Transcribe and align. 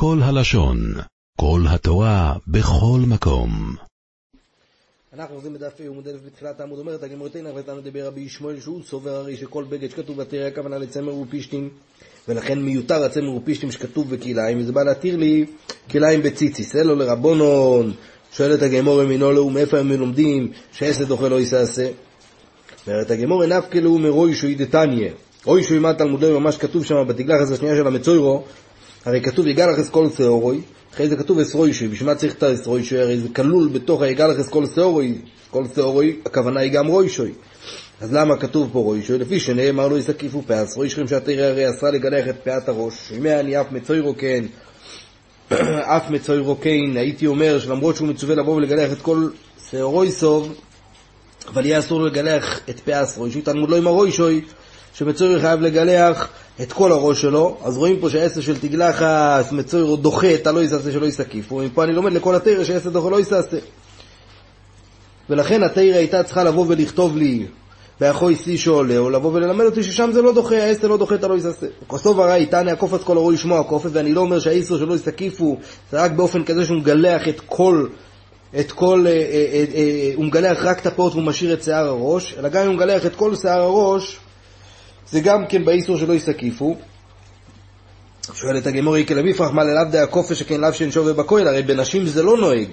כל 0.00 0.18
הלשון, 0.22 0.78
כל 1.40 1.60
התורה, 1.68 2.34
בכל 2.46 3.00
מקום. 3.06 3.50
אנחנו 5.14 5.34
עוזרים 5.34 5.54
בדף 5.54 5.80
אלף 6.06 6.20
בתחילת 6.26 6.60
העמוד 6.60 6.78
אומרת 6.78 7.02
הגמרותינו 7.02 7.54
ותנו 7.54 7.80
דבר 7.80 8.06
רבי 8.06 8.20
ישמעאל 8.20 8.60
שהוא 8.60 8.82
סובר 8.82 9.10
הרי 9.10 9.36
שכל 9.36 9.64
בגד 9.68 9.90
שכתוב 9.90 10.16
בתרא 10.16 10.46
הכוונה 10.46 10.78
לצמר 10.78 11.14
ופישטים 11.14 11.68
ולכן 12.28 12.58
מיותר 12.58 13.04
הצמר 13.04 13.30
ופישטים 13.30 13.72
שכתוב 13.72 14.14
בכליים 14.14 14.58
וזה 14.58 14.72
בא 14.72 14.82
להתיר 14.82 15.16
לי 15.16 15.46
כליים 15.90 16.22
בציציס 16.22 16.76
אלו 16.76 16.94
לרבונון 16.94 17.92
שואלת 18.32 18.62
הגמור 18.62 19.04
מינו 19.04 19.32
לו 19.32 19.50
מאיפה 19.50 19.78
הם 19.78 19.92
לומדים 19.92 20.52
שעשת 20.72 21.10
אוכל 21.10 21.28
לא 21.28 21.40
יסעשה 21.40 21.90
אומרת 22.86 23.10
הגמור 23.10 23.46
נפקא 23.46 23.78
לו 23.78 23.98
מרוישוי 23.98 24.54
דתניא 24.54 25.10
רוישוי 25.44 25.78
מה 25.78 25.94
תלמוד 25.94 26.24
לא 26.24 26.40
ממש 26.40 26.56
כתוב 26.56 26.84
שם 26.84 26.94
בתגלחת 27.08 27.52
השנייה 27.52 27.76
של 27.76 27.86
המצוירו 27.86 28.44
הרי 29.04 29.20
כתוב 29.20 29.46
יגלחס 29.46 29.88
כל 29.88 30.08
שעורוי 30.16 30.60
אחרי 30.94 31.08
זה 31.08 31.16
כתוב 31.16 31.38
אסרוישוי, 31.38 31.88
בשביל 31.88 32.08
מה 32.08 32.14
צריך 32.14 32.34
את 32.34 32.42
האסרוישוי? 32.42 33.00
הרי 33.00 33.18
זה 33.18 33.28
כלול 33.28 33.68
בתוך 33.68 34.02
היגלחס 34.02 34.48
כל 34.48 34.64
שעורוי, 34.74 35.18
כל 35.50 35.64
שעורוי, 35.74 36.16
הכוונה 36.26 36.60
היא 36.60 36.72
גם 36.72 36.86
רוישוי. 36.86 37.32
אז 38.00 38.12
למה 38.12 38.36
כתוב 38.36 38.70
פה 38.72 38.78
רוישוי? 38.78 39.18
לפי 39.18 39.40
שנאמר 39.40 39.88
לו 39.88 39.98
יסקיפו 39.98 40.42
פס, 40.46 40.76
רוישכם 40.76 41.08
שהתרא 41.08 41.42
הרי 41.42 41.64
עשה 41.64 41.90
לגלח 41.90 42.28
את 42.28 42.36
פאת 42.44 42.68
הראש, 42.68 43.10
ימי 43.10 43.34
אני 43.34 43.60
אף 43.60 43.72
מצוירו 43.72 44.14
כן, 44.18 44.44
אף 45.96 46.10
מצוירו 46.10 46.60
כן, 46.60 46.96
הייתי 46.96 47.26
אומר 47.26 47.58
שלמרות 47.58 47.96
שהוא 47.96 48.08
מצווה 48.08 48.34
לבוא 48.34 48.54
ולגלח 48.54 48.92
את 48.92 49.02
כל 49.02 49.28
שעורוי 49.70 50.12
סוב, 50.12 50.54
אבל 51.48 51.66
יהיה 51.66 51.78
אסור 51.78 52.02
לגלח 52.02 52.60
את 52.70 52.80
פאס 52.80 53.18
רוישוי, 53.18 53.42
תלמוד 53.42 53.70
לא 53.70 53.76
עם 53.76 53.86
הרוישוי, 53.86 54.40
שמצויר 54.98 55.40
חייב 55.40 55.60
לגלח 55.60 56.28
את 56.62 56.72
כל 56.72 56.92
הראש 56.92 57.22
שלו, 57.22 57.56
אז 57.64 57.76
רואים 57.76 58.00
פה 58.00 58.10
שהעשר 58.10 58.40
של 58.40 58.58
תגלחס 58.58 59.52
מצויר 59.52 59.94
דוחה 59.94 60.34
את 60.34 60.46
הלא 60.46 60.62
יסעשה 60.62 60.92
שלא 60.92 61.06
יסקיף, 61.06 61.52
ומפה 61.52 61.84
אני 61.84 61.92
לומד 61.92 62.12
לכל 62.12 62.34
התרא 62.34 62.64
שעשר 62.64 62.90
דוחה 62.90 63.10
לא 63.10 63.20
יסעשה. 63.20 63.56
ולכן 65.30 65.62
התרא 65.62 65.82
הייתה 65.82 66.22
צריכה 66.22 66.44
לבוא 66.44 66.64
ולכתוב 66.68 67.16
לי 67.16 67.46
באחוי 68.00 68.36
שיא 68.36 68.56
שעולה, 68.56 68.98
או 68.98 69.10
לבוא 69.10 69.32
וללמד 69.32 69.64
אותי 69.64 69.82
ששם 69.82 70.10
זה 70.12 70.22
לא 70.22 70.32
דוחה, 70.32 70.56
העשר 70.56 70.88
לא 70.88 70.96
דוחה 70.96 71.14
את 71.14 71.24
הלא 71.24 71.34
יסעשה. 71.34 71.66
כוסוב 71.86 72.20
הרי 72.20 72.46
תנא 72.46 72.70
הקופץ 72.70 73.02
כל 73.02 73.16
הראש 73.16 73.34
לשמוע 73.34 73.60
הקופץ, 73.60 73.90
ואני 73.92 74.12
לא 74.12 74.20
אומר 74.20 74.38
שהעשר 74.38 74.78
שלא 74.78 74.94
יסקיפו 74.94 75.56
זה 75.90 76.02
רק 76.02 76.10
באופן 76.10 76.44
כזה 76.44 76.64
שהוא 76.64 76.78
מגלח 76.78 77.28
את 77.28 77.40
כל 77.46 77.86
את 78.60 78.72
כל, 78.72 79.04
אה, 79.06 79.12
אה, 79.12 79.64
אה, 79.74 80.12
הוא 80.14 80.24
מגלח 80.24 80.64
רק 80.64 80.78
את 80.80 80.86
הפאות 80.86 81.12
והוא 81.12 81.24
משאיר 81.24 81.52
את 81.52 81.62
שיער 81.62 81.86
הראש, 81.86 82.34
אלא 82.38 82.48
גם 82.48 82.62
אם 82.62 82.68
הוא 82.68 82.76
מגלח 82.76 83.06
את 83.06 83.16
כל 83.16 83.34
שיער 83.34 83.60
הראש, 83.60 84.18
זה 85.12 85.20
גם 85.20 85.46
כן 85.46 85.64
באיסור 85.64 85.96
שלא 85.96 86.12
יסקיפו. 86.12 86.76
שואלת 88.34 88.66
הגמורי 88.66 89.06
כלביפרח 89.06 89.50
מה 89.50 89.64
ללאו 89.64 89.84
דה 89.90 90.02
הכופה 90.02 90.34
שכן 90.34 90.60
לאו 90.60 90.72
שאין 90.72 90.90
שווה 90.90 91.12
בכהל, 91.12 91.48
הרי 91.48 91.62
בנשים 91.62 92.06
זה 92.06 92.22
לא 92.22 92.36
נוהג. 92.36 92.68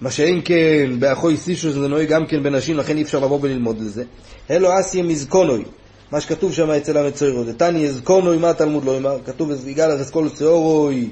מה 0.00 0.10
שאין 0.10 0.40
כן 0.44 0.90
באחוי 0.98 1.36
סישו 1.36 1.72
זה 1.72 1.88
נוהג 1.88 2.08
גם 2.08 2.26
כן 2.26 2.42
בנשים, 2.42 2.76
לכן 2.76 2.96
אי 2.96 3.02
אפשר 3.02 3.18
לבוא 3.18 3.38
וללמוד 3.42 3.76
את 3.80 3.92
זה. 3.92 4.04
אלו 4.50 4.80
אסיה 4.80 5.02
מזקונוי, 5.02 5.64
מה 6.12 6.20
שכתוב 6.20 6.52
שם 6.52 6.70
אצל 6.70 6.98
המצוירות. 6.98 7.46
דתני 7.46 7.86
אזקונוי, 7.86 8.38
מה 8.38 8.50
התלמוד 8.50 8.84
לא 8.84 8.98
אמר? 8.98 9.18
כתוב 9.26 9.50
יגאל 9.66 9.94
לך 9.94 10.00
אסכול 10.00 10.28
שעורוי, 10.38 11.10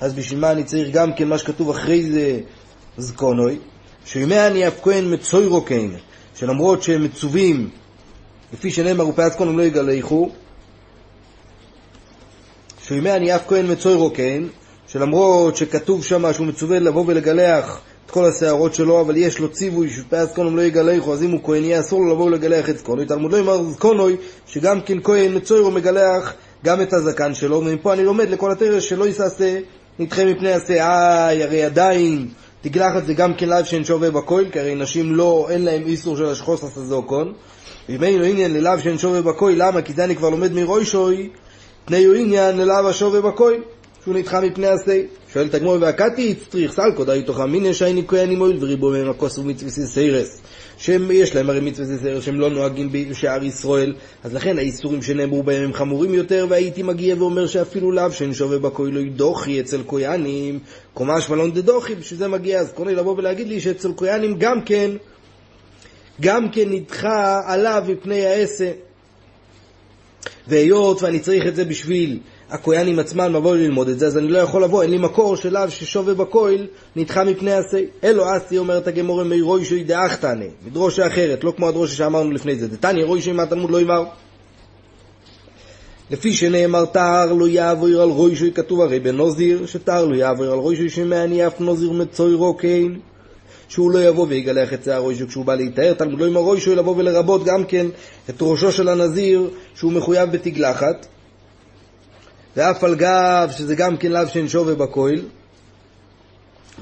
אז 0.00 0.14
בשביל 0.14 0.40
מה 0.40 0.52
אני 0.52 0.64
צריך 0.64 0.88
גם 0.92 1.12
כן 1.12 1.28
מה 1.28 1.38
שכתוב 1.38 1.70
אחרי 1.70 2.02
זה 2.02 2.40
זקונוי? 2.98 3.58
שימי 4.06 4.46
אני 4.46 4.68
אף 4.68 4.74
כהן 4.82 5.14
מצוירו 5.14 5.64
כן, 5.64 5.86
שלמרות 6.34 6.82
שהם 6.82 7.04
מצווים 7.04 7.70
לפי 8.52 8.70
שנאמר 8.70 9.08
ופאת 9.08 9.34
קונם 9.34 9.58
לא 9.58 9.62
יגלחו, 9.62 10.30
שימי 12.82 13.12
אני 13.12 13.36
אף 13.36 13.42
כהן 13.48 13.72
מצוירו 13.72 14.10
כן, 14.14 14.42
שלמרות 14.86 15.56
שכתוב 15.56 16.04
שם 16.04 16.32
שהוא 16.32 16.46
מצווה 16.46 16.78
לבוא 16.78 17.04
ולגלח 17.06 17.80
את 18.06 18.10
כל 18.10 18.24
השערות 18.24 18.74
שלו, 18.74 19.00
אבל 19.00 19.16
יש 19.16 19.38
לו 19.38 19.48
ציווי 19.52 19.90
שפאת 19.90 20.34
קונם 20.34 20.56
לא 20.56 20.62
יגלחו, 20.62 21.12
אז 21.12 21.22
אם 21.22 21.30
הוא 21.30 21.40
כהן 21.44 21.64
יהיה 21.64 21.80
אסור 21.80 22.00
לו 22.00 22.12
לבוא 22.12 22.24
ולגלח 22.24 22.70
את 22.70 22.78
זקונוי. 22.78 23.06
תלמוד 23.06 23.32
לא 23.32 23.36
יאמר 23.36 23.62
זקונוי, 23.62 24.16
שגם 24.46 24.80
כן 24.80 24.98
כהן 25.02 25.36
מצוירו 25.36 25.70
מגלח 25.70 26.34
גם 26.64 26.80
את 26.80 26.92
הזקן 26.92 27.34
שלו, 27.34 27.58
ומפה 27.58 27.92
אני 27.92 28.04
לומד 28.04 28.30
לכל 28.30 28.52
התרס 28.52 28.82
שלא 28.82 29.06
יסעשה 29.06 29.58
נדחה 29.98 30.24
מפני 30.24 30.52
השעי, 30.52 31.42
הרי 31.42 31.62
עדיין 31.62 32.28
תגלחת 32.62 33.06
זה 33.06 33.14
גם 33.14 33.34
כן 33.34 33.48
לאו 33.48 33.64
שאין 33.64 33.84
שווה 33.84 34.10
בכויל, 34.10 34.50
כי 34.50 34.60
הרי 34.60 34.74
נשים 34.74 35.14
לא, 35.14 35.46
אין 35.50 35.64
להם 35.64 35.82
איסור 35.86 36.16
של 36.16 36.26
השחוס 36.26 36.64
הסזוקון. 36.64 37.32
ואם 37.98 38.22
עניין 38.24 38.54
ללאו 38.54 38.78
שאין 38.78 38.98
שווה 38.98 39.22
בכויל, 39.22 39.66
למה? 39.66 39.82
כי 39.82 39.92
אני 39.98 40.16
כבר 40.16 40.30
לומד 40.30 40.52
מרוישוי, 40.52 41.28
תנאי 41.84 42.04
הוא 42.04 42.14
עניין 42.14 42.56
ללאו 42.56 42.88
השווה 42.88 43.20
בכויל, 43.20 43.62
שהוא 44.04 44.14
נדחה 44.14 44.40
מפני 44.40 44.66
השיא. 44.66 45.02
שואלת 45.32 45.54
הגמור 45.54 45.76
והקתי 45.80 46.34
צריך 46.48 46.72
סלקו 46.72 47.04
די 47.04 47.22
תוכה 47.26 47.46
מיניה 47.46 47.74
שייני 47.74 48.02
כהנים 48.08 48.38
מועיל 48.38 48.56
וריבו 48.60 48.90
מהם 48.90 49.10
הכוס 49.10 49.38
ומצווה 49.38 49.70
סיירס. 49.70 50.40
שיש 50.78 51.34
להם 51.34 51.50
הרי 51.50 51.60
מצווה 51.60 51.98
סיירס 51.98 52.24
שהם 52.24 52.40
לא 52.40 52.50
נוהגים 52.50 52.88
בשער 52.92 53.44
ישראל, 53.44 53.94
אז 54.24 54.34
לכן 54.34 54.58
האיסורים 54.58 55.02
שנאמרו 55.02 55.42
בהם 55.42 55.64
הם 55.64 55.72
חמורים 55.72 56.14
יותר, 56.14 56.46
והייתי 56.48 56.82
מגיע 56.82 57.14
ואומר 57.18 57.46
שאפילו 57.46 57.92
לאו 57.92 58.12
שאין 58.12 58.34
שווה 58.34 58.58
בכויל 58.58 58.94
לא 58.94 59.00
ידוחי 59.00 59.60
אצל 59.60 59.80
כהנים, 59.88 60.58
קומש 60.94 61.28
מלון 61.28 61.52
דדוחי, 61.52 61.94
בשביל 61.94 62.18
זה 62.18 62.28
מגיע 62.28 62.60
אז 62.60 62.72
קוני 62.72 62.94
לבוא 62.94 63.14
ולהגיד 63.16 63.48
לי 63.48 63.60
שאצל 63.60 63.92
כהנים 63.96 64.34
גם 64.38 64.62
כן 64.62 64.90
גם 66.20 66.48
כן 66.48 66.70
נדחה 66.70 67.40
עליו 67.46 67.84
מפני 67.88 68.26
העשה. 68.26 68.72
והיות 70.48 71.02
ואני 71.02 71.20
צריך 71.20 71.46
את 71.46 71.56
זה 71.56 71.64
בשביל 71.64 72.18
הכויאנים 72.50 72.98
עצמם 72.98 73.32
לבוא 73.34 73.56
ללמוד 73.56 73.88
את 73.88 73.98
זה, 73.98 74.06
אז 74.06 74.18
אני 74.18 74.28
לא 74.28 74.38
יכול 74.38 74.64
לבוא, 74.64 74.82
אין 74.82 74.90
לי 74.90 74.98
מקור 74.98 75.36
שלאו 75.36 75.70
ששווה 75.70 76.14
בכויל 76.14 76.66
נדחה 76.96 77.24
מפני 77.24 77.52
עשה. 77.52 77.78
אלו 78.04 78.24
אסי 78.36 78.58
אומרת 78.58 78.86
הגמורה 78.86 79.24
מי 79.24 79.40
רוישוי 79.40 79.84
דאחתנה, 79.84 80.44
מדרושה 80.66 81.06
אחרת, 81.06 81.44
לא 81.44 81.52
כמו 81.56 81.68
הדרושה 81.68 81.94
שאמרנו 81.94 82.30
לפני 82.30 82.56
זה. 82.56 82.68
דתניא 82.68 83.04
רוישוי 83.04 83.32
מהתלמוד 83.32 83.70
לא 83.70 83.80
יאמר. 83.80 84.04
לפי 86.10 86.32
שנאמר 86.32 86.84
תער 86.84 87.32
לא 87.32 87.48
יעבור 87.48 87.88
על 87.88 88.08
רוישוי, 88.08 88.52
כתוב 88.52 88.80
הרי 88.80 89.00
בנוזיר, 89.00 89.66
שתער 89.66 90.04
לא 90.04 90.16
יעבור 90.16 90.46
על 90.46 90.58
רוישוי 90.58 90.90
שמעני 90.90 91.46
אף 91.46 91.60
נוזיר 91.60 91.92
מצוירו 91.92 92.56
כן. 92.56 92.92
שהוא 93.70 93.90
לא 93.90 93.98
יבוא 94.04 94.26
ויגלח 94.28 94.72
את 94.72 94.84
שיער 94.84 95.02
ראשו 95.02 95.28
כשהוא 95.28 95.44
בא 95.44 95.54
להיטהר, 95.54 95.94
תלמוד 95.94 96.20
לא 96.20 96.26
עם 96.26 96.36
הראשו 96.36 96.74
לבוא 96.74 96.96
ולרבות 96.96 97.44
גם 97.44 97.64
כן 97.64 97.86
את 98.30 98.36
ראשו 98.40 98.72
של 98.72 98.88
הנזיר 98.88 99.50
שהוא 99.74 99.92
מחויב 99.92 100.32
בתגלחת, 100.32 101.06
ואף 102.56 102.84
על 102.84 102.94
גב 102.94 103.50
שזה 103.56 103.74
גם 103.74 103.96
כן 103.96 104.12
לאו 104.12 104.28
שאין 104.28 104.48
שווה 104.48 104.74
בכויל. 104.74 105.24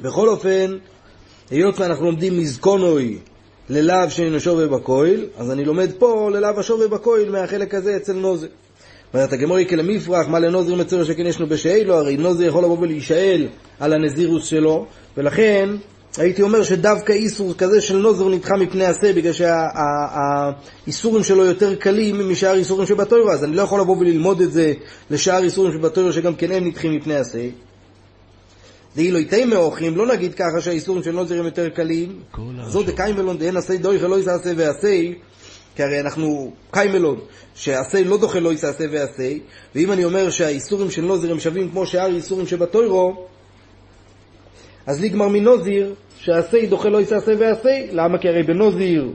בכל 0.03 0.28
אופן, 0.28 0.77
היות 1.50 1.78
ואנחנו 1.78 2.04
לומדים 2.04 2.38
מזקונוי 2.38 3.19
ללאו 3.69 4.10
שאין 4.10 4.41
שווה 4.41 4.66
בכויל, 4.66 5.27
אז 5.38 5.50
אני 5.50 5.65
לומד 5.65 5.91
פה 5.98 6.31
ללאו 6.32 6.60
השווה 6.60 6.88
בכויל 6.88 7.31
מהחלק 7.31 7.75
הזה 7.75 7.97
אצל 7.97 8.12
נוזר. 8.12 8.47
אומרת 9.15 9.32
הגמורי 9.32 9.66
כלמפרח, 9.69 10.28
מה 10.28 10.38
לנוזר 10.38 10.75
מצויר 10.75 11.04
שכן 11.04 11.27
ישנו 11.27 11.47
בשאלו, 11.47 11.94
הרי 11.94 12.16
נוזר 12.16 12.44
יכול 12.44 12.65
לבוא 12.65 12.78
ולהישאל 12.78 13.48
על 13.81 13.93
הנזירוס 13.93 14.44
שלו, 14.44 14.87
ולכן 15.16 15.69
הייתי 16.19 16.43
אומר 16.43 16.62
שדווקא 16.62 17.12
איסור 17.12 17.55
כזה 17.55 17.81
של 17.81 17.97
נוזר 17.97 18.29
נדחה 18.29 18.56
מפני 18.56 18.84
עשה, 18.84 19.12
בגלל 19.12 19.33
שהאיסורים 19.33 21.25
שלו 21.25 21.45
יותר 21.45 21.75
קלים 21.75 22.31
משאר 22.31 22.55
איסורים 22.55 22.87
שבתוירה, 22.87 23.33
אז 23.33 23.45
אני 23.45 23.56
לא 23.56 23.62
יכול 23.62 23.81
לבוא 23.81 23.97
וללמוד 23.97 24.41
את 24.41 24.53
זה 24.53 24.73
לשאר 25.11 25.43
איסורים 25.43 25.73
שבתוירה 25.73 26.12
שגם 26.12 26.34
כן 26.34 26.53
הם 26.53 26.65
נדחים 26.65 26.93
מפני 26.97 27.15
עשה. 27.15 27.49
דאילו 28.97 29.19
איתי 29.19 29.45
מאוחים, 29.45 29.97
לא 29.97 30.07
נגיד 30.07 30.34
ככה 30.34 30.61
שהאיסורים 30.61 31.03
של 31.03 31.11
נוזר 31.11 31.39
הם 31.39 31.45
יותר 31.45 31.69
קלים. 31.69 32.21
זאת 32.69 32.87
דקיימלון 32.87 33.39
דהן 33.39 33.57
עשה 33.57 33.77
דויכה 33.77 34.09
לא 34.09 34.19
יעשה 34.19 34.53
ועשה, 34.57 35.03
כי 35.77 35.83
הרי 35.83 36.01
אנחנו 36.01 36.53
קיימלון, 36.71 37.21
שעשה 37.55 38.03
לא 38.05 38.19
דוחה 38.19 38.41
לא 38.41 38.53
יעשה 38.53 38.84
ועשה, 38.91 39.33
ואם 39.75 39.93
אני 39.93 40.05
אומר 40.05 40.31
שהאיסורים 40.31 40.91
של 40.91 41.03
נוזר 41.03 41.31
הם 41.31 41.41
שווים 41.41 41.71
כמו 41.71 41.87
שאר 41.87 42.07
איסורים 42.07 42.47
שבתוירו, 42.47 43.27
אז 44.89 45.01
ליגמר 45.01 45.29
מנוזיר, 45.29 45.95
שעשה 46.19 46.67
דוחה 46.67 46.89
לא 46.89 46.99
יעשה 46.99 47.33
ועשה, 47.39 47.85
למה? 47.93 48.19
כי 48.19 48.29
הרי 48.29 48.43
בנוזיר 48.43 49.13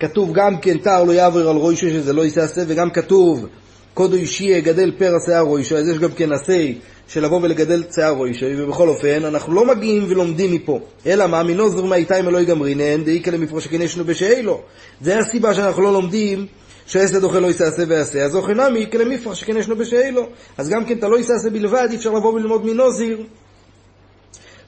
כתוב 0.00 0.32
גם 0.32 0.58
כן 0.60 0.78
תער 0.78 1.04
לא 1.04 1.12
יעבור 1.12 1.40
על 1.40 1.56
רוישו 1.56 1.88
שזה 1.90 2.12
לא 2.12 2.22
יעשה, 2.22 2.62
וגם 2.66 2.90
כתוב 2.90 3.46
קודו 3.94 4.16
אישי 4.16 4.44
יגדל 4.44 4.92
פר 4.98 5.12
השיער 5.16 5.42
רוישו, 5.42 5.76
אז 5.76 5.88
יש 5.88 5.98
גם 5.98 6.10
כן 6.12 6.32
עשה 6.32 6.66
של 7.08 7.24
לבוא 7.24 7.40
ולגדל 7.42 7.82
שיער 7.94 8.10
רוישו, 8.12 8.46
ובכל 8.58 8.88
אופן 8.88 9.24
אנחנו 9.24 9.54
לא 9.54 9.66
מגיעים 9.66 10.04
ולומדים 10.08 10.52
מפה, 10.52 10.80
אלא 11.06 11.26
מה? 11.26 11.42
מנוזיר 11.42 11.84
מהאיתיים 11.84 12.28
אלוהי 12.28 12.44
גמרינן, 12.44 13.04
דאיקה 13.04 13.30
למפרוש 13.30 13.66
כנשנו 13.66 14.04
בשאלו. 14.04 14.60
זה 15.00 15.18
הסיבה 15.18 15.54
שאנחנו 15.54 15.82
לא 15.82 15.92
לומדים 15.92 16.46
שעשה 16.86 17.20
דוחה 17.20 17.38
לא 17.38 17.46
יעשה 17.46 17.82
ועשה, 17.88 18.24
אז 18.24 18.36
אוכל 18.36 18.68
נמי 18.68 18.86
כלמפרח 18.92 19.34
שכן 19.34 19.56
ישנו 19.56 19.76
בשאלו. 19.76 20.26
אז 20.58 20.68
גם 20.68 20.84
כן 20.84 20.98
אתה 20.98 21.08
לא 21.08 21.16
יעשה 21.16 21.50
בלבד, 21.52 21.86
אי 21.90 21.96
אפשר 21.96 22.10
לבוא 22.10 22.32
וללמוד 22.32 22.66
מנוזיר. 22.66 23.18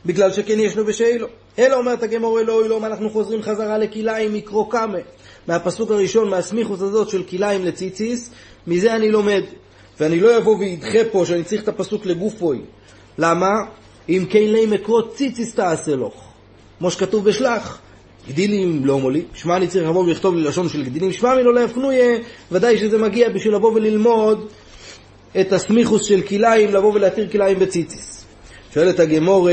בגלל 0.06 0.32
שכן 0.32 0.60
ישנו 0.60 0.84
בשאלו. 0.84 1.26
אלא 1.58 1.76
אומרת 1.76 2.02
הגמור 2.02 2.40
אלוהי 2.40 2.68
לא, 2.68 2.86
אנחנו 2.86 3.10
חוזרים 3.10 3.42
חזרה 3.42 3.78
לכליים 3.78 4.34
מקרו 4.34 4.68
קאמה. 4.68 4.98
מהפסוק 5.48 5.90
הראשון, 5.90 6.30
מהסמיכוס 6.30 6.82
הזאת 6.82 7.08
של 7.08 7.22
כליים 7.22 7.64
לציציס, 7.64 8.30
מזה 8.66 8.94
אני 8.94 9.10
לומד. 9.10 9.42
ואני 10.00 10.20
לא 10.20 10.38
אבוא 10.38 10.56
ואדחה 10.58 10.98
פה 11.12 11.26
שאני 11.26 11.44
צריך 11.44 11.62
את 11.62 11.68
הפסוק 11.68 12.06
לגופוי. 12.06 12.60
למה? 13.18 13.50
אם 14.08 14.26
כן 14.30 14.42
לי 14.42 14.66
מקרו 14.66 15.08
ציציס 15.08 15.54
תעשה 15.54 15.96
לך. 15.96 16.12
כמו 16.78 16.90
שכתוב 16.90 17.24
בשלח. 17.24 17.80
גדילים 18.28 18.86
לא 18.86 18.98
מולי, 18.98 19.22
שמע 19.34 19.56
אני 19.56 19.68
צריך 19.68 19.88
לבוא 19.88 20.04
ולכתוב 20.04 20.34
לי 20.34 20.42
לשון 20.42 20.68
של 20.68 20.84
גדילים, 20.84 21.12
שמע 21.12 21.34
מלא 21.34 21.54
לא 21.54 21.60
יפנויה, 21.60 22.18
ודאי 22.52 22.78
שזה 22.78 22.98
מגיע 22.98 23.28
בשביל 23.28 23.54
לבוא 23.54 23.72
וללמוד 23.72 24.48
את 25.40 25.52
הסמיכוס 25.52 26.02
של 26.02 26.22
כליים, 26.22 26.74
לבוא 26.74 26.92
ולהתיר 26.92 27.28
כליים 27.32 27.58
בציציס. 27.58 28.13
שואלת 28.74 29.00
הגמור, 29.00 29.48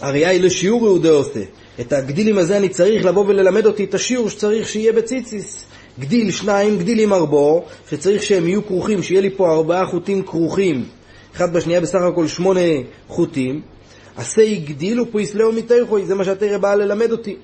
הרי 0.00 0.26
היה 0.26 0.38
לשיעור 0.38 0.84
יהודה 0.84 1.10
עושה. 1.10 1.40
את 1.80 1.92
הגדילים 1.92 2.38
הזה 2.38 2.56
אני 2.56 2.68
צריך 2.68 3.04
לבוא 3.04 3.24
וללמד 3.26 3.66
אותי 3.66 3.84
את 3.84 3.94
השיעור 3.94 4.30
שצריך 4.30 4.68
שיהיה 4.68 4.92
בציציס. 4.92 5.64
גדיל 6.00 6.30
שניים, 6.30 6.78
גדיל 6.78 6.98
עם 6.98 7.12
ארבו, 7.12 7.64
שצריך 7.90 8.22
שהם 8.22 8.48
יהיו 8.48 8.66
כרוכים, 8.66 9.02
שיהיה 9.02 9.20
לי 9.20 9.30
פה 9.36 9.52
ארבעה 9.52 9.86
חוטים 9.86 10.22
כרוכים, 10.22 10.84
אחד 11.36 11.52
בשנייה 11.52 11.80
בסך 11.80 11.98
הכל 12.12 12.26
שמונה 12.26 12.60
חוטים. 13.08 13.60
עשה 14.16 14.42
גדיל 14.64 15.00
ופריסלאו 15.00 15.52
מתרחוי, 15.52 16.04
זה 16.04 16.14
מה 16.14 16.24
שהתרא 16.24 16.58
באה 16.58 16.76
ללמד 16.76 17.12
אותי. 17.12 17.36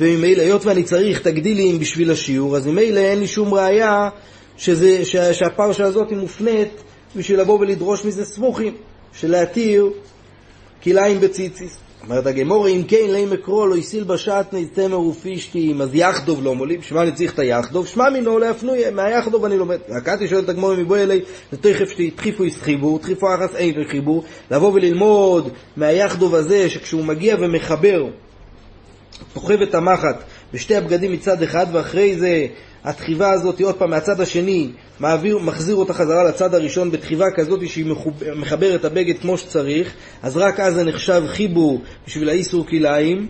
וממילא, 0.00 0.42
היות 0.42 0.66
ואני 0.66 0.82
צריך 0.82 1.20
את 1.20 1.26
הגדילים 1.26 1.78
בשביל 1.78 2.10
השיעור, 2.10 2.56
אז 2.56 2.66
ממילא 2.66 3.00
אין 3.00 3.18
לי 3.18 3.26
שום 3.26 3.54
ראייה 3.54 4.08
שזה, 4.56 5.04
שה, 5.04 5.34
שהפרשה 5.34 5.84
הזאת 5.84 6.10
היא 6.10 6.18
מופנית 6.18 6.82
בשביל 7.16 7.40
לבוא 7.40 7.58
ולדרוש 7.60 8.04
מזה 8.04 8.24
סמוכים, 8.24 8.74
של 9.12 9.30
להתיר 9.30 9.90
כליים 10.82 11.20
בציציס. 11.20 11.76
אומרת 12.04 12.26
הגמור, 12.26 12.68
אם 12.68 12.82
כן, 12.88 13.10
לי 13.10 13.26
מקרו 13.26 13.66
לא 13.66 13.76
יסיל 13.76 14.04
בשעטני 14.04 14.66
תמר 14.66 15.00
ופישתים, 15.00 15.80
אז 15.80 15.88
יחדוב 15.92 16.44
לא 16.44 16.54
מולים, 16.54 16.82
שמע 16.82 17.02
אני 17.02 17.12
צריך 17.12 17.34
את 17.34 17.38
היחדוב, 17.38 17.86
שמע 17.86 18.10
מינו 18.10 18.38
להפנוי, 18.38 18.90
מהיחדוב 18.90 19.44
אני 19.44 19.58
לומד. 19.58 19.78
הקאתי 19.88 20.28
שואל 20.28 20.44
את 20.44 20.48
הגמור 20.48 20.74
מבוא 20.74 20.96
אלי, 20.96 21.20
זה 21.52 21.58
תכף 21.58 21.90
שתחיפו 21.90 22.44
יש 22.44 22.56
חיבור, 22.56 22.98
תחיפו 22.98 23.26
אחס 23.34 23.56
אין 23.56 23.84
חיבור, 23.88 24.24
לבוא 24.50 24.72
וללמוד 24.72 25.48
מהיחדוב 25.76 26.34
הזה, 26.34 26.70
שכשהוא 26.70 27.04
מגיע 27.04 27.36
ומחבר, 27.40 28.06
סוחב 29.34 29.62
את 29.62 29.74
המחט 29.74 30.22
בשתי 30.54 30.76
הבגדים 30.76 31.12
מצד 31.12 31.42
אחד, 31.42 31.66
ואחרי 31.72 32.18
זה 32.18 32.46
התחיבה 32.84 33.30
הזאת 33.30 33.60
עוד 33.60 33.74
פעם 33.74 33.90
מהצד 33.90 34.20
השני, 34.20 34.70
מעביר, 35.00 35.38
מחזיר 35.38 35.74
אותה 35.74 35.92
חזרה 35.92 36.24
לצד 36.24 36.54
הראשון 36.54 36.90
בתחיבה 36.90 37.24
כזאת 37.36 37.68
שהיא 37.68 37.86
מחבר 38.36 38.74
את 38.74 38.84
הבגד 38.84 39.18
כמו 39.18 39.38
שצריך, 39.38 39.94
אז 40.22 40.36
רק 40.36 40.60
אז 40.60 40.74
זה 40.74 40.84
נחשב 40.84 41.22
חיבור 41.26 41.82
בשביל 42.06 42.28
האיסור 42.28 42.66
כלאיים, 42.66 43.28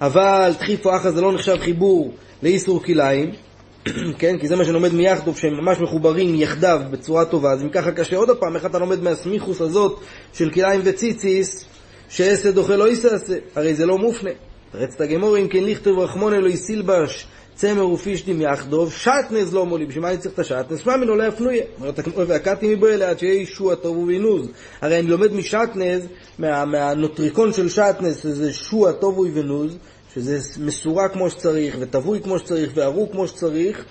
אבל 0.00 0.52
תחיפו 0.58 0.96
אחא 0.96 1.10
זה 1.10 1.20
לא 1.20 1.32
נחשב 1.32 1.56
חיבור 1.58 2.14
לאיסור 2.42 2.82
כלאיים, 2.82 3.30
כן? 4.18 4.38
כי 4.38 4.48
זה 4.48 4.56
מה 4.56 4.64
שלומד 4.64 4.94
מיחדוב, 4.94 5.38
שהם 5.38 5.54
ממש 5.54 5.78
מחוברים 5.80 6.34
יחדיו 6.34 6.80
בצורה 6.90 7.24
טובה, 7.24 7.52
אז 7.52 7.62
אם 7.62 7.68
ככה 7.68 7.92
קשה 7.92 8.16
עוד 8.16 8.28
פעם, 8.40 8.56
איך 8.56 8.66
אתה 8.66 8.78
לומד 8.78 9.02
מהסמיכוס 9.02 9.60
הזאת 9.60 10.00
של 10.32 10.50
כלאיים 10.50 10.80
וציציס, 10.84 11.64
שעשה 12.08 12.50
דוחה 12.50 12.76
לא 12.76 12.88
יסעשה, 12.88 13.34
הרי 13.54 13.74
זה 13.74 13.86
לא 13.86 13.98
מופנה. 13.98 14.30
רצת 14.74 15.00
הגמור, 15.00 15.38
אם 15.38 15.48
כן 15.48 15.64
לכתוב 15.64 15.98
רחמון 15.98 16.34
אלוהי 16.34 16.56
סילבש 16.56 17.26
צמר 17.56 17.88
ופישדים 17.88 18.40
יחדוב, 18.40 18.92
שעטנז 18.92 19.54
לא 19.54 19.66
מולי, 19.66 19.86
בשביל 19.86 20.02
מה 20.02 20.10
אני 20.10 20.18
צריך 20.18 20.34
את 20.34 20.38
השעטנז? 20.38 20.78
שמע 20.78 20.96
מנו 20.96 21.16
לא 21.16 21.24
יפנויה. 21.24 21.64
אומרת, 21.80 21.98
והקעתי 22.26 22.74
מבו 22.74 22.86
עד 22.86 23.18
שיהיה 23.18 23.42
ישוע 23.42 23.74
טוב 23.74 23.96
ובינוז. 23.96 24.48
הרי 24.80 24.98
אני 24.98 25.08
לומד 25.08 25.32
משעטנז, 25.32 26.06
מה, 26.38 26.64
מהנוטריקון 26.64 27.52
של 27.52 27.68
שעטנז, 27.68 28.16
שזה 28.16 28.52
שוע 28.52 28.92
טוב 28.92 29.18
ובינוז, 29.18 29.76
שזה 30.14 30.38
מסורה 30.64 31.08
כמו 31.08 31.30
שצריך, 31.30 31.76
וטבוי 31.80 32.20
כמו 32.22 32.38
שצריך, 32.38 32.72
וארוך 32.74 33.12
כמו 33.12 33.28
שצריך, 33.28 33.84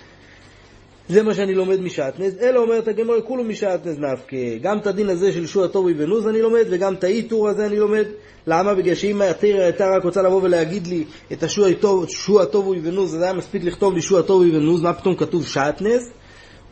זה 1.08 1.22
מה 1.22 1.34
שאני 1.34 1.54
לומד 1.54 1.80
משעטנז, 1.80 2.34
אלא 2.40 2.60
אומרת 2.60 2.88
הגמור, 2.88 3.16
כולו 3.24 3.44
משעטנז 3.44 3.98
נפקא. 3.98 4.56
גם 4.62 4.78
את 4.78 4.86
הדין 4.86 5.08
הזה 5.08 5.32
של 5.32 5.46
שוע 5.46 5.66
טוב 5.66 5.86
ובנוז 5.86 6.26
אני 6.26 6.42
לומד, 6.42 6.64
וגם 6.70 6.94
את 6.94 7.04
האיתור 7.04 7.48
הזה 7.48 7.66
אני 7.66 7.76
לומד. 7.76 8.04
למה? 8.46 8.74
בגלל 8.74 8.94
שאם 8.94 9.22
התרא 9.22 9.60
הייתה 9.62 9.90
רק 9.96 10.04
רוצה 10.04 10.22
לבוא 10.22 10.42
ולהגיד 10.42 10.86
לי 10.86 11.04
את 11.32 11.42
השוע 11.42 11.72
טוב, 11.80 12.08
שוע 12.08 12.44
טוב 12.44 12.68
ובנוז, 12.68 13.14
אז 13.14 13.22
היה 13.22 13.32
מספיק 13.32 13.64
לכתוב 13.64 13.94
לי 13.94 14.02
שוע 14.02 14.22
טוב 14.22 14.42
ובנוז, 14.42 14.82
מה 14.82 14.92
פתאום 14.92 15.16
כתוב 15.16 15.46
שעטנז? 15.46 16.10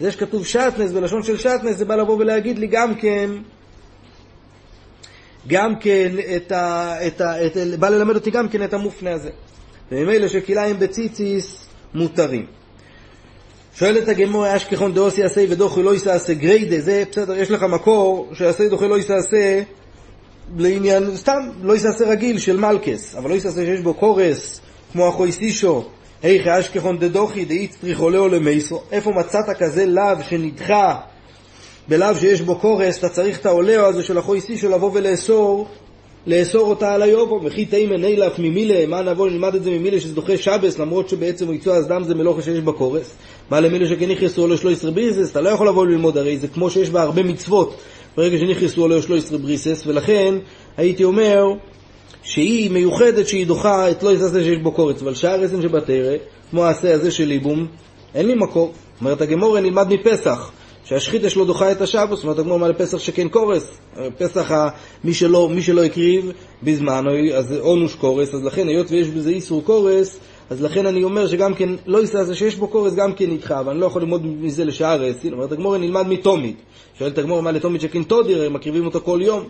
זה 0.01 0.13
שכתוב 0.13 0.47
שעטנז, 0.47 0.93
בלשון 0.93 1.23
של 1.23 1.37
שעטנז, 1.37 1.77
זה 1.77 1.85
בא 1.85 1.97
לבוא 1.97 2.17
ולהגיד 2.17 2.59
לי 2.59 2.67
גם 2.67 2.95
כן, 2.95 3.31
גם 5.47 5.77
כן 5.81 6.13
את 6.37 6.53
ה... 6.53 6.97
את 7.07 7.21
ה 7.21 7.47
את, 7.47 7.57
בא 7.79 7.89
ללמד 7.89 8.15
אותי 8.15 8.31
גם 8.31 8.49
כן 8.49 8.65
את 8.65 8.75
המופנה 8.75 9.13
הזה. 9.13 9.31
וממילא 9.93 10.29
שכליים 10.29 10.79
בציציס 10.79 11.67
מותרים. 11.95 12.47
שואלת 13.79 14.09
הגמור, 14.09 14.57
אשכחון 14.57 14.95
דאוסי 14.95 15.21
יעשה 15.21 15.45
ודוחי 15.51 15.83
לא 15.83 15.93
יעשה 16.07 16.35
גריידה, 16.35 16.81
זה 16.81 17.05
בסדר, 17.11 17.39
יש 17.39 17.51
לך 17.51 17.63
מקור 17.63 18.29
שיעשה 18.35 18.69
דוחי 18.69 18.89
לא 18.89 18.95
יעשה 18.95 19.63
לעניין, 20.57 21.17
סתם, 21.17 21.51
לא 21.63 21.73
יעשה 21.73 22.05
רגיל 22.07 22.39
של 22.39 22.57
מלכס, 22.57 23.15
אבל 23.15 23.31
לא 23.31 23.35
יעשה 23.35 23.51
שיש 23.51 23.81
בו 23.81 23.95
קורס, 23.95 24.61
כמו 24.93 25.09
אחוי 25.09 25.33
סישו, 25.33 25.85
היכי 26.23 26.59
אשכחון 26.59 26.99
דדוחי 26.99 27.45
דאיץ 27.45 27.77
טריחולאו 27.81 28.29
למייסו, 28.29 28.83
איפה 28.93 29.11
מצאת 29.11 29.57
כזה 29.59 29.87
לאו 29.87 30.23
שנדחה 30.29 31.01
בלאו 31.89 32.15
שיש 32.15 32.41
בו 32.41 32.59
קורס, 32.59 32.99
אתה 32.99 33.09
צריך 33.09 33.41
את 33.41 33.47
העולהו 33.47 33.87
הזה 33.87 34.03
של 34.03 34.19
אחוי 34.19 34.41
סישו 34.41 34.69
לבוא 34.69 34.91
ולאסור 34.95 35.69
לאסור 36.27 36.71
אותה 36.71 36.95
על 36.95 37.03
היובו, 37.03 37.41
וכי 37.45 37.65
תימן 37.65 38.05
אילף 38.05 38.39
ממילה, 38.39 38.87
מה 38.87 39.03
נבוא 39.03 39.29
נלמד 39.29 39.55
את 39.55 39.63
זה 39.63 39.71
ממילה 39.71 40.01
שזה 40.01 40.15
דוחה 40.15 40.37
שבס, 40.37 40.79
למרות 40.79 41.09
שבעצם 41.09 41.47
הוא 41.47 41.55
יצוא 41.55 41.81
אסדם 41.81 42.03
זה 42.05 42.15
מלוכה 42.15 42.43
שיש 42.43 42.61
בקורס. 42.61 43.15
מה 43.51 43.61
למילה 43.61 43.87
שכן 43.89 44.11
נכנסו 44.11 44.47
לו 44.47 44.59
שלוש 44.59 44.85
בריסס, 44.85 45.31
אתה 45.31 45.41
לא 45.41 45.49
יכול 45.49 45.69
לבוא 45.69 45.87
ללמוד, 45.87 46.19
הרי 46.19 46.39
זה 46.39 46.49
כמו 46.49 46.71
שיש 46.71 46.91
בה 46.91 47.03
הרבה 47.03 47.23
מצוות, 47.23 47.75
ברגע 48.17 48.39
שנכנסו 48.39 48.89
לו 48.89 49.03
שלוש 49.03 49.31
בריסס, 49.31 49.83
ולכן 49.87 50.35
הייתי 50.77 51.05
אומר 51.05 51.45
שהיא 52.23 52.71
מיוחדת 52.71 53.29
שהיא 53.29 53.47
דוחה 53.47 53.91
את 53.91 54.03
לא 54.03 54.13
יססה 54.13 54.43
שיש 54.43 54.59
בו 54.59 54.73
קורץ, 54.73 55.03
אבל 55.03 55.15
שאר 55.15 55.45
עשם 55.45 55.63
שבתרא, 55.63 56.17
כמו 56.51 56.65
העשה 56.65 56.95
הזה 56.95 57.11
של 57.11 57.25
ליבום, 57.25 57.67
אין 58.15 58.27
לי 58.27 58.35
מקור. 58.35 58.73
אומרת 59.01 59.21
הגמורה 59.21 59.61
נלמד 59.61 59.93
מפסח. 59.93 60.51
שהשחית 60.85 61.23
יש 61.23 61.37
לו 61.37 61.45
דוחה 61.45 61.73
את 61.73 61.81
השבוס, 61.81 62.17
זאת 62.17 62.25
אומרת 62.25 62.39
הגמור 62.39 62.59
מה 62.59 62.69
לפסח 62.69 62.99
שכן 62.99 63.29
קורס, 63.29 63.79
פסח 64.19 64.51
מי 65.05 65.15
שלא, 65.15 65.49
מי 65.49 65.63
שלא 65.63 65.85
הקריב 65.85 66.33
בזמן, 66.63 67.05
אז 67.35 67.55
אונוש 67.61 67.95
קורס, 67.95 68.35
אז 68.35 68.45
לכן 68.45 68.69
היות 68.69 68.91
ויש 68.91 69.09
בזה 69.09 69.31
איסור 69.31 69.65
קורס, 69.65 70.19
אז 70.51 70.63
לכן 70.63 70.87
אני 70.87 71.05
אומר 71.05 71.27
שגם 71.27 71.55
כן, 71.55 71.69
לא 71.87 71.99
יישא 71.99 72.23
זה 72.23 72.35
שיש 72.35 72.57
בו 72.57 72.69
קורס 72.69 72.95
גם 72.95 73.13
כן 73.13 73.31
נדחה, 73.31 73.61
אבל 73.61 73.71
אני 73.73 73.81
לא 73.81 73.87
יכול 73.87 74.03
ללמוד 74.03 74.27
מזה 74.27 74.65
לשאר 74.65 75.05
עשין, 75.05 75.33
אומרת 75.33 75.53
הגמור 75.53 75.77
נלמד 75.77 76.07
מתומית, 76.07 76.57
שואלת 76.99 77.19
הגמור 77.19 77.41
מה 77.41 77.53
לתומית 77.53 77.81
שכן 77.81 78.03
תודיר, 78.03 78.43
הם 78.43 78.53
מקריבים 78.53 78.87
אותו 78.87 79.01
כל 79.01 79.21
יום, 79.23 79.45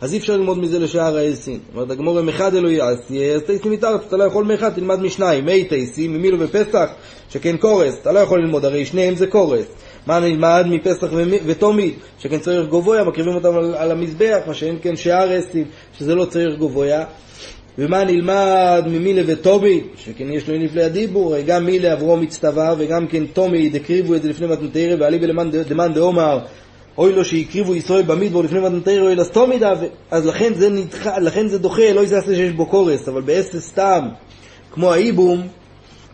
אז 0.00 0.12
אי 0.12 0.18
אפשר 0.18 0.36
ללמוד 0.36 0.58
מזה 0.58 0.78
לשאר 0.78 1.16
העשין. 1.16 1.58
אומרת 1.74 1.90
הגמור 1.90 2.22
מחד 2.22 2.54
אלוהי 2.54 2.80
עשי, 2.80 3.34
אז 3.34 3.42
תייסי 3.42 3.68
מתארץ, 3.68 4.00
אתה 4.08 4.16
לא 4.16 4.24
יכול 4.24 4.44
מאחד, 4.44 4.72
תלמד 4.74 5.00
משניים, 5.00 5.44
מי 5.44 5.64
תייסי, 5.64 6.08
ממילו 6.08 6.38
בפסח, 6.38 6.88
שכן 7.30 7.56
קורס, 7.56 7.94
אתה 8.02 8.12
לא 8.12 8.18
יכול 8.18 8.40
ללמוד, 8.40 8.64
הרי 8.64 8.86
שניהם 8.86 9.14
זה 9.14 9.26
קורס. 9.26 9.64
מה 10.06 10.20
נלמד 10.20 10.64
מפסח 10.68 11.06
ותומית, 11.46 11.94
שכן 12.18 12.38
צריך 12.38 12.68
גובויה, 12.68 13.04
מקריבים 13.04 13.34
אותם 13.34 13.56
על, 13.56 13.74
על 13.74 13.90
המזבח, 13.90 14.38
מה 14.46 14.54
שאין 14.54 14.76
כן 14.82 14.96
שאר 14.96 15.38
אסים, 15.38 15.64
שזה 15.98 16.14
לא 16.14 16.24
צריך 16.24 16.58
גובויה. 16.58 17.04
ומה 17.78 18.04
נלמד 18.04 18.84
ממילה 18.86 19.22
וטומית, 19.26 19.86
שכן 19.96 20.32
יש 20.32 20.48
לו 20.48 20.58
נפלא 20.58 20.82
הדיבור, 20.82 21.34
גם 21.46 21.66
מילה 21.66 21.92
עברו 21.92 22.16
מצטווה, 22.16 22.74
וגם 22.78 23.06
כן 23.06 23.26
טומית, 23.26 23.74
הקריבו 23.74 24.14
את 24.14 24.22
זה 24.22 24.28
לפני 24.28 24.46
מתנתרא, 24.46 24.96
ועלי 25.00 25.18
בלמאן 25.18 25.92
דאומר, 25.94 26.38
אוי 26.98 27.12
לו 27.12 27.24
שהקריבו 27.24 27.74
ישראל 27.74 28.02
במדבור 28.02 28.44
לפני 28.44 28.60
מתנתרא, 28.60 29.02
אוי 29.02 29.14
לסתומית, 29.14 29.62
אז 30.10 30.26
לכן 30.26 30.54
זה, 30.54 30.70
נדחה, 30.70 31.18
לכן 31.18 31.48
זה 31.48 31.58
דוחה, 31.58 31.92
לא 31.92 32.00
יעשה 32.00 32.34
שיש 32.34 32.52
בו 32.52 32.66
קורס, 32.66 33.08
אבל 33.08 33.20
באסס 33.20 33.68
סתם, 33.68 34.08
כמו 34.70 34.92
האיבום, 34.92 35.46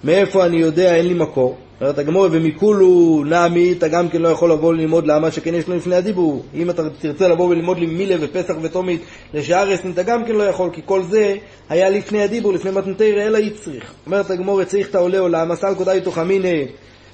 מאיפה 0.05 0.47
אני 0.47 0.57
יודע, 0.57 0.95
אין 0.95 1.07
לי 1.07 1.15
מקור. 1.15 1.57
אומרת 1.83 1.99
הגמור, 1.99 2.27
ומכולו 2.31 3.25
נעמי, 3.27 3.73
אתה 3.73 3.89
גם 3.89 4.09
כן 4.09 4.23
לא 4.23 4.29
יכול 4.29 4.53
לבוא 4.53 4.75
ללמוד 4.75 5.07
למה 5.07 5.31
שכן 5.31 5.55
יש 5.55 5.69
לו 5.69 5.77
לפני 5.77 5.97
הדיבור. 5.97 6.45
אם 6.55 6.71
אתה 6.71 6.83
תרצה 6.91 7.29
לבוא 7.29 7.49
וללמוד 7.49 7.79
לי 7.79 7.87
מילה 7.87 8.17
ופסח 8.21 8.55
ותומית 8.63 9.01
לשער 9.35 9.75
אסנין, 9.75 9.93
אתה 9.93 10.03
גם 10.03 10.25
כן 10.25 10.33
לא 10.33 10.43
יכול, 10.43 10.71
כי 10.73 10.81
כל 10.85 11.03
זה 11.03 11.37
היה 11.69 11.91
לפני 11.91 12.23
הדיבור, 12.23 12.53
לפני 12.53 12.71
מתנתרא, 12.71 13.23
אלא 13.23 13.39
יצריך. 13.39 13.95
אומרת 14.07 14.31
הגמור, 14.31 14.65
צריך 14.65 14.89
את 14.91 14.95
העולה 14.95 15.19
עולם, 15.19 15.53
אסל 15.53 15.75
קודאי 15.75 16.01
תוך 16.01 16.19
אמינא, 16.19 16.49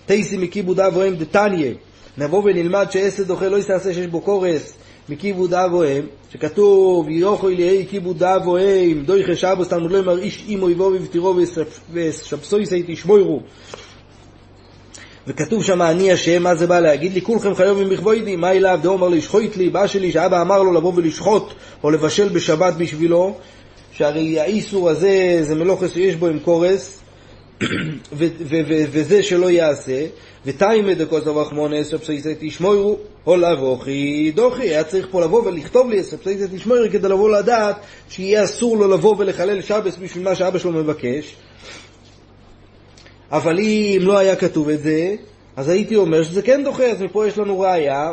תייסי 0.06 0.36
מכיבוד 0.36 0.80
אב 0.80 0.96
ואם 0.96 1.14
דתניא. 1.14 1.72
נבוא 2.18 2.42
ונלמד 2.44 2.86
שעשד 2.90 3.30
אוכל 3.30 3.48
לא 3.48 3.56
יעשה 3.56 3.92
שיש 3.92 4.06
בו 4.06 4.20
קורס 4.20 4.74
מכיבוד 5.08 5.54
אב 5.54 5.74
ואם, 5.74 6.02
שכתוב, 6.32 7.08
יוכו 7.08 7.48
אליהי 7.48 7.86
כיבוד 7.86 8.22
אב 8.22 8.48
ואם, 8.48 9.02
דוי 9.06 9.24
חשבוס 9.24 9.68
תלמוד 9.68 9.90
לא 9.90 9.98
יאמר 9.98 10.18
איש 10.18 10.44
אימו 10.48 10.70
יבוא 10.70 10.86
ובתירו 10.86 11.36
ושבסוי 11.92 12.66
סי 12.66 12.82
תשמוירו. 12.86 13.40
וכתוב 15.28 15.64
שם 15.64 15.82
אני 15.82 16.12
השם, 16.12 16.42
מה 16.42 16.54
זה 16.54 16.66
בא 16.66 16.80
להגיד 16.80 17.12
לי? 17.12 17.22
כולכם 17.22 17.54
חיובים 17.54 17.88
בכבוידי, 17.88 18.36
מה 18.36 18.52
אליו? 18.52 18.80
דאמר 18.82 19.08
לי, 19.08 19.20
שחוט 19.20 19.56
לי, 19.56 19.70
בא 19.70 19.86
שלי, 19.86 20.12
שאבא 20.12 20.42
אמר 20.42 20.62
לו 20.62 20.72
לבוא 20.72 20.92
ולשחוט 20.96 21.54
או 21.84 21.90
לבשל 21.90 22.28
בשבת 22.28 22.74
בשבילו, 22.74 23.34
שהרי 23.92 24.40
האיסור 24.40 24.90
הזה 24.90 25.38
זה 25.42 25.54
מלוכס 25.54 25.92
שיש 25.92 26.14
בו 26.14 26.26
עם 26.26 26.38
קורס, 26.38 27.02
וזה 28.92 29.22
שלא 29.22 29.50
יעשה, 29.50 30.06
ותיימא 30.46 30.94
דקוסוב 30.94 31.38
רחמונס 31.38 31.90
ספסייסא 31.90 32.32
תשמוירו, 32.40 32.98
הולה 33.24 33.62
ואוכי 33.62 34.32
דוכי. 34.34 34.62
היה 34.62 34.84
צריך 34.84 35.06
פה 35.10 35.20
לבוא 35.20 35.42
ולכתוב 35.42 35.90
לי 35.90 36.02
ספסייסא 36.02 36.46
תשמוירו 36.52 36.86
כדי 36.92 37.08
לבוא 37.08 37.30
לדעת 37.30 37.76
שיהיה 38.08 38.44
אסור 38.44 38.76
לו 38.76 38.88
לבוא 38.88 39.14
ולחלל 39.18 39.62
שבס 39.62 39.96
בשביל 39.96 40.24
מה 40.24 40.34
שאבא 40.34 40.58
שלו 40.58 40.72
מבקש. 40.72 41.36
אבל 43.32 43.58
אם 43.58 43.98
לא 44.02 44.18
היה 44.18 44.36
כתוב 44.36 44.68
את 44.68 44.82
זה, 44.82 45.14
אז 45.56 45.68
הייתי 45.68 45.96
אומר 45.96 46.22
שזה 46.22 46.42
כן 46.42 46.64
דוחה, 46.64 46.84
אז 46.84 47.02
מפה 47.02 47.26
יש 47.26 47.38
לנו 47.38 47.60
ראייה 47.60 48.12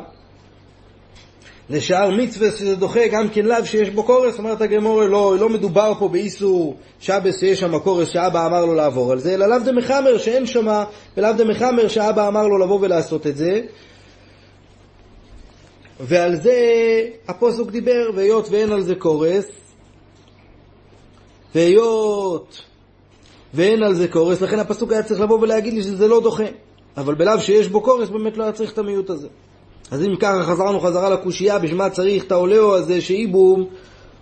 לשאר 1.70 2.10
מצווה 2.12 2.52
שזה 2.52 2.76
דוחה 2.76 3.08
גם 3.08 3.30
כן 3.30 3.46
לאו 3.46 3.66
שיש 3.66 3.90
בו 3.90 4.04
קורס, 4.04 4.38
אומרת 4.38 4.62
הגמורה, 4.62 5.08
לא, 5.08 5.36
לא 5.40 5.50
מדובר 5.50 5.94
פה 6.00 6.08
באיסור 6.08 6.78
שבס 7.00 7.40
שיש 7.40 7.60
שם 7.60 7.80
קורס 7.80 8.10
שאבא 8.10 8.46
אמר 8.46 8.66
לו 8.66 8.74
לעבור 8.74 9.12
על 9.12 9.20
זה, 9.20 9.34
אלא 9.34 9.48
לאו 9.48 9.60
דמחמר 9.60 10.18
שאין 10.18 10.46
שם, 10.46 10.84
ולאו 11.18 11.34
דמחמר 11.38 11.88
שאבא 11.88 12.28
אמר 12.28 12.48
לו 12.48 12.58
לבוא 12.58 12.80
ולעשות 12.82 13.28
את 13.28 13.38
זה. 13.38 13.62
ועל 16.00 16.36
זה 16.36 16.60
הפוסוק 17.28 17.72
דיבר, 17.72 18.10
והיות 18.16 18.50
ואין 18.50 18.72
על 18.72 18.82
זה 18.82 18.96
קורס, 18.96 19.46
והיות 21.56 22.62
ואין 23.54 23.84
על 23.84 23.94
זה 23.94 24.08
קורס, 24.08 24.42
לכן 24.42 24.60
הפסוק 24.60 24.92
היה 24.92 25.04
צריך 25.04 25.22
לבוא 25.22 25.40
ולהגיד 25.40 25.74
לי 25.74 25.84
שזה 25.84 26.08
לא 26.08 26.22
דוחה. 26.22 26.44
אבל 26.98 27.16
בלאו 27.16 27.40
שיש 27.40 27.68
בו 27.68 27.82
קורס 27.82 28.10
באמת 28.10 28.38
לא 28.38 28.44
היה 28.44 28.52
צריך 28.52 28.74
את 28.74 28.78
המיעוט 28.78 29.10
הזה. 29.10 29.28
אז 29.92 30.04
אם 30.04 30.16
ככה 30.20 30.44
חזרנו 30.44 30.80
חזרה 30.80 31.10
לקושייה, 31.10 31.60
בשביל 31.60 31.78
מה 31.78 31.90
צריך 31.90 32.24
את 32.24 32.32
העולהו 32.32 32.74
הזה 32.74 33.02
שאיבום 33.02 33.66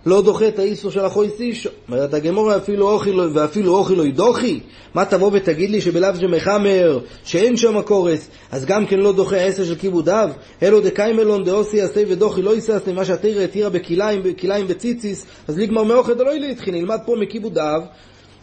לא 0.06 0.22
דוחה 0.22 0.48
את 0.48 0.58
האיסור 0.58 0.90
של 0.90 1.04
החוי 1.04 1.28
סישו. 1.36 1.70
אומרת 1.88 2.14
הגמורה 2.14 2.56
אפילו 2.56 2.90
אוכי 2.90 3.12
לו, 3.12 3.34
ואפילו 3.34 3.74
אוכי 3.74 3.94
לא 3.94 4.02
ידוחי. 4.02 4.60
מה 4.94 5.04
תבוא 5.04 5.30
ותגיד 5.32 5.70
לי 5.70 5.80
שבלאו 5.80 6.16
שמחמר, 6.20 6.98
שאין 7.24 7.56
שם 7.56 7.82
קורס, 7.82 8.28
אז 8.52 8.64
גם 8.64 8.86
כן 8.86 8.98
לא 8.98 9.12
דוחה 9.12 9.36
העשר 9.36 9.64
של 9.64 9.74
כיבודיו? 9.74 10.30
אלו 10.62 10.80
דקיימלון 10.80 11.44
דאוסי 11.44 11.80
עשה 11.80 12.02
ודוחי 12.08 12.42
לא 12.42 12.56
יססני, 12.56 12.92
מה 12.92 13.04
שהתרא 13.04 13.40
התירה 13.40 13.70
בכליים 13.70 14.64
וציציס, 14.68 15.26
אז 15.48 15.58
לגמר 15.58 15.82
מאוכל 15.82 16.14
דלא 16.14 16.34
להתחיל, 16.34 16.74
נלמד 16.74 16.98
פה 17.06 17.16
מכיבודיו, 17.20 17.82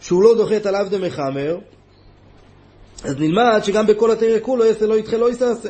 שהוא 0.02 0.22
לא 0.22 0.34
דוחה 0.36 0.56
את 0.56 0.66
עליו 0.66 0.86
דמחמר, 0.90 1.58
אז 3.04 3.16
נלמד 3.18 3.60
שגם 3.62 3.86
בכל 3.86 4.10
התרא 4.10 4.38
כולו 4.42 4.64
יעשה 4.64 4.86
לא 4.86 4.98
ידחה 4.98 5.16
לא 5.16 5.30
יססה. 5.30 5.68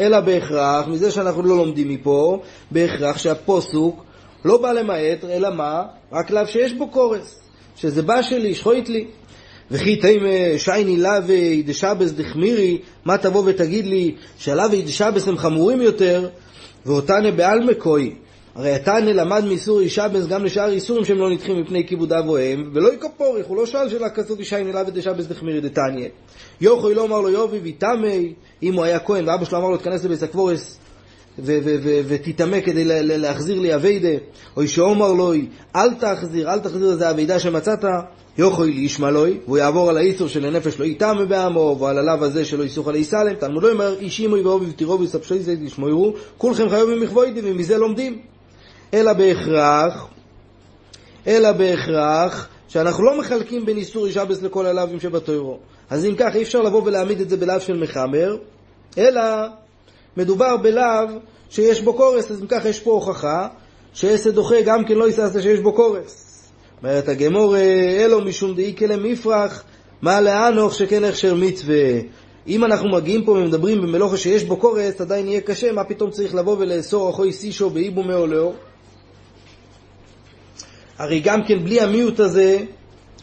אלא 0.00 0.20
בהכרח, 0.20 0.86
מזה 0.88 1.10
שאנחנו 1.10 1.42
לא 1.42 1.56
לומדים 1.56 1.88
מפה, 1.88 2.42
בהכרח 2.70 3.18
שהפוסוק 3.18 4.04
לא 4.44 4.56
בא 4.62 4.72
למעט, 4.72 5.24
אלא 5.24 5.54
מה? 5.54 5.82
רק 6.12 6.30
לאו 6.30 6.46
שיש 6.46 6.72
בו 6.72 6.88
קורס, 6.88 7.40
שזה 7.76 8.02
בא 8.02 8.22
שלי, 8.22 8.54
שחוית 8.54 8.88
לי. 8.88 9.06
וכי 9.70 9.96
תימא 9.96 10.58
שייני 10.58 10.96
לאווי 10.96 11.62
דשבס 11.62 12.10
דחמירי, 12.10 12.78
מה 13.04 13.18
תבוא 13.18 13.42
ותגיד 13.46 13.86
לי 13.86 14.14
שהלאווי 14.38 14.82
דשבס 14.82 15.28
הם 15.28 15.38
חמורים 15.38 15.80
יותר, 15.80 16.28
ואותנה 16.86 17.30
בעלמא 17.30 17.74
קוי. 17.74 18.14
הרי 18.54 18.72
התנא 18.72 19.10
למד 19.10 19.44
מאיסור 19.44 19.80
אישבס 19.80 20.26
גם 20.26 20.44
לשאר 20.44 20.70
איסורים 20.70 21.04
שהם 21.04 21.18
לא 21.18 21.30
נדחים 21.30 21.60
מפני 21.60 21.86
כיבוד 21.86 22.12
אב 22.12 22.28
או 22.28 22.38
אם, 22.38 22.70
ולא 22.74 22.92
יקפוריך, 22.92 23.46
הוא 23.46 23.56
לא 23.56 23.66
שאל 23.66 23.88
שאלה 23.88 24.10
כזאת 24.10 24.38
אישייני 24.38 24.72
לאווי 24.72 24.90
דשבס 24.90 25.26
דחמירי 25.26 25.60
דתניא. 25.60 26.08
יוכוי 26.60 26.94
לא 26.94 27.04
אמר 27.04 27.20
לו 27.20 27.30
יובי 27.30 27.58
ויתמי, 27.58 28.32
אם 28.62 28.74
הוא 28.74 28.84
היה 28.84 28.98
כהן 28.98 29.28
ואבא 29.28 29.44
שלו 29.44 29.58
אמר 29.58 29.68
לו 29.68 29.76
תכנס 29.76 30.04
לבית 30.04 30.22
הקבורס 30.22 30.78
ותטמא 32.06 32.60
כדי 32.60 32.84
להחזיר 33.04 33.58
לי 33.58 33.74
אביידה, 33.74 34.18
או 34.56 34.68
שאומר 34.68 35.12
לו 35.12 35.32
אל 35.76 35.94
תחזיר, 35.94 36.52
אל 36.52 36.58
תחזיר 36.58 36.92
איזה 36.92 37.10
אביידה 37.10 37.38
שמצאת, 37.38 37.84
יוכוי 38.38 38.72
לישמע 38.72 39.10
לוי, 39.10 39.38
והוא 39.46 39.58
יעבור 39.58 39.90
על 39.90 39.96
האיסור 39.96 40.28
של 40.28 40.44
הנפש 40.44 40.80
לא 40.80 40.84
יטמא 40.84 41.24
בעמו, 41.24 41.76
ועל 41.80 41.98
הלאו 41.98 42.24
הזה 42.24 42.44
שלא 42.44 42.64
יסוך 42.64 42.88
על 42.88 42.94
איסלם, 42.94 43.34
תלמוד 43.34 43.62
לא 43.62 43.72
אומר 43.72 43.98
אישימוי 43.98 44.40
ואובי 44.40 44.66
ותירובי 44.66 45.06
ספשי 45.06 45.38
זה 45.38 45.54
תשמעו, 45.66 46.14
כולכם 46.38 46.68
חיובים 46.68 47.00
מכבוידי, 47.00 47.40
ומזה 47.44 47.78
לומדים. 47.78 48.33
אלא 48.94 49.12
בהכרח, 49.12 50.06
אלא 51.26 51.52
בהכרח, 51.52 52.48
שאנחנו 52.68 53.04
לא 53.04 53.18
מחלקים 53.18 53.66
בין 53.66 53.76
איסור 53.76 54.06
אישבס 54.06 54.42
לכל 54.42 54.66
הלאווים 54.66 55.00
שבתוירו. 55.00 55.58
אז 55.90 56.06
אם 56.06 56.14
כך, 56.18 56.34
אי 56.34 56.42
אפשר 56.42 56.60
לבוא 56.60 56.82
ולהעמיד 56.84 57.20
את 57.20 57.30
זה 57.30 57.36
בלאו 57.36 57.60
של 57.60 57.76
מחמר, 57.76 58.36
אלא 58.98 59.22
מדובר 60.16 60.56
בלאו 60.56 61.06
שיש 61.50 61.80
בו 61.80 61.94
קורס, 61.94 62.30
אז 62.30 62.42
אם 62.42 62.46
כך 62.46 62.64
יש 62.64 62.80
פה 62.80 62.90
הוכחה 62.90 63.48
שעשה 63.92 64.30
דוחה 64.30 64.60
גם 64.64 64.84
כן 64.84 64.94
לא 64.94 65.08
יסעשה 65.08 65.42
שיש 65.42 65.60
בו 65.60 65.72
קורס. 65.72 66.42
אומרת 66.82 67.08
הגמור, 67.08 67.56
אלו 68.04 68.20
משום 68.20 68.54
דאי 68.54 68.74
כלם 68.78 69.02
מפרח, 69.02 69.64
מה 70.02 70.20
לאנוך 70.20 70.74
שכן 70.74 71.04
הכשר 71.04 71.34
מצווה. 71.34 72.00
אם 72.48 72.64
אנחנו 72.64 72.88
מגיעים 72.88 73.24
פה 73.24 73.32
ומדברים 73.32 73.82
במלוכה 73.82 74.16
שיש 74.16 74.44
בו 74.44 74.56
קורס, 74.56 75.00
עדיין 75.00 75.28
יהיה 75.28 75.40
קשה, 75.40 75.72
מה 75.72 75.84
פתאום 75.84 76.10
צריך 76.10 76.34
לבוא 76.34 76.56
ולאסור 76.58 77.10
אחוי 77.10 77.32
סישו 77.32 77.70
באיבו 77.70 78.02
מעולהו? 78.02 78.52
הרי 80.98 81.20
גם 81.20 81.44
כן 81.44 81.64
בלי 81.64 81.80
המיעוט 81.80 82.20
הזה, 82.20 82.58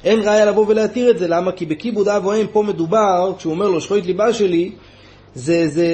אין 0.04 0.20
ראיה 0.20 0.46
לבוא 0.46 0.66
ולהתיר 0.68 1.12
את 1.12 1.20
זה. 1.20 1.28
למה? 1.28 1.52
כי 1.52 1.66
בכיבוד 1.66 2.08
אב 2.08 2.26
או 2.26 2.42
אם 2.42 2.46
פה 2.52 2.64
מדובר, 2.64 3.34
כשהוא 3.38 3.54
אומר 3.54 3.70
לו 3.70 3.82
שחוט 3.82 4.06
ליבה 4.06 4.34
שלי, 4.34 4.72
זה, 5.36 5.68
זה, 5.68 5.88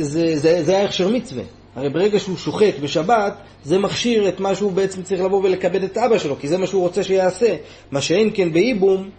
זה, 0.00 0.36
זה, 0.36 0.62
זה 0.62 0.76
היה 0.76 0.84
הכשר 0.84 1.08
מצווה. 1.08 1.42
הרי 1.76 1.88
ברגע 1.90 2.18
שהוא 2.18 2.36
שוחט 2.36 2.78
בשבת, 2.82 3.34
זה 3.64 3.78
מכשיר 3.78 4.28
את 4.28 4.40
מה 4.40 4.54
שהוא 4.54 4.72
בעצם 4.72 5.02
צריך 5.02 5.20
לבוא 5.20 5.42
ולכבד 5.44 5.82
את 5.82 5.98
אבא 5.98 6.18
שלו, 6.18 6.36
כי 6.40 6.48
זה 6.48 6.58
מה 6.58 6.66
שהוא 6.66 6.82
רוצה 6.82 7.02
שיעשה. 7.02 7.56
מה 7.90 8.00
שאין 8.00 8.30
כן 8.34 8.52
באיבום, 8.52 9.10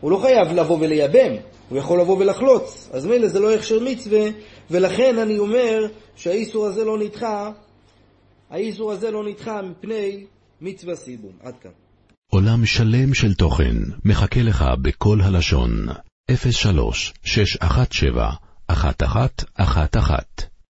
הוא 0.00 0.10
לא 0.10 0.16
חייב 0.16 0.52
לבוא 0.52 0.78
ולייבם, 0.80 1.34
הוא 1.68 1.78
יכול 1.78 2.00
לבוא 2.00 2.16
ולחלוץ. 2.18 2.90
אז 2.92 3.06
מילא 3.06 3.28
זה 3.28 3.40
לא 3.40 3.54
הכשר 3.54 3.78
מצווה, 3.80 4.22
ולכן 4.70 5.18
אני 5.18 5.38
אומר 5.38 5.86
שהאיסור 6.16 6.66
הזה 6.66 6.84
לא 6.84 6.98
נדחה, 6.98 7.50
האיסור 8.50 8.92
הזה 8.92 9.10
לא 9.10 9.24
נדחה 9.24 9.62
מפני 9.62 10.24
מצווה 10.60 10.96
סיבום. 10.96 11.32
עד 11.42 11.54
כאן. 11.62 11.70
עולם 12.30 12.66
שלם 12.66 13.14
של 13.14 13.34
תוכן 13.34 13.76
מחכה 14.04 14.42
לך 14.42 14.64
בכל 14.82 15.20
הלשון, 15.20 15.86
03 16.50 17.12
617 17.24 18.34
1111 18.70 20.55